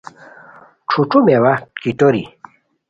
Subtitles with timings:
[0.89, 2.23] ݯھو ݯھو میوہ کیٹوری